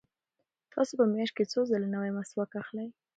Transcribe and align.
تاسو 0.73 0.91
په 0.99 1.05
میاشت 1.13 1.33
کې 1.37 1.49
څو 1.51 1.59
ځله 1.69 1.87
نوی 1.95 2.11
مسواک 2.17 2.51
اخلئ؟ 2.61 2.87